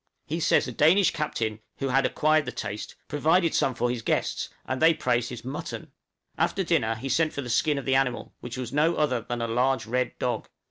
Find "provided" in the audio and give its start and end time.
3.07-3.53